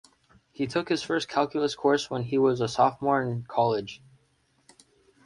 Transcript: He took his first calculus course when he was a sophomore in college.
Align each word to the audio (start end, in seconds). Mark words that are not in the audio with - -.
He 0.51 0.65
took 0.65 0.89
his 0.89 1.03
first 1.03 1.27
calculus 1.29 1.75
course 1.75 2.09
when 2.09 2.23
he 2.23 2.39
was 2.39 2.59
a 2.59 2.67
sophomore 2.67 3.21
in 3.21 3.43
college. 3.43 4.01